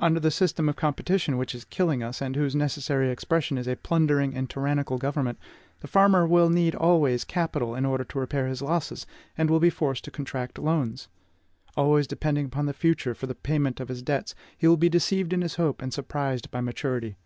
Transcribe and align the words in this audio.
Under 0.00 0.20
the 0.20 0.30
system 0.30 0.68
of 0.68 0.76
competition 0.76 1.38
which 1.38 1.54
is 1.54 1.64
killing 1.64 2.02
us, 2.02 2.20
and 2.20 2.36
whose 2.36 2.54
necessary 2.54 3.10
expression 3.10 3.56
is 3.56 3.66
a 3.66 3.74
plundering 3.76 4.34
and 4.36 4.50
tyrannical 4.50 4.98
government, 4.98 5.38
the 5.80 5.88
farmer 5.88 6.26
will 6.26 6.50
need 6.50 6.74
always 6.74 7.24
capital 7.24 7.74
in 7.74 7.86
order 7.86 8.04
to 8.04 8.18
repair 8.18 8.48
his 8.48 8.60
losses, 8.60 9.06
and 9.38 9.48
will 9.48 9.60
be 9.60 9.70
forced 9.70 10.04
to 10.04 10.10
contract 10.10 10.58
loans. 10.58 11.08
Always 11.74 12.06
depending 12.06 12.44
upon 12.44 12.66
the 12.66 12.74
future 12.74 13.14
for 13.14 13.26
the 13.26 13.34
payment 13.34 13.80
of 13.80 13.88
his 13.88 14.02
debts, 14.02 14.34
he 14.58 14.68
will 14.68 14.76
be 14.76 14.90
deceived 14.90 15.32
in 15.32 15.40
his 15.40 15.54
hope, 15.54 15.80
and 15.80 15.90
surprised 15.90 16.50
by 16.50 16.60
maturity. 16.60 17.16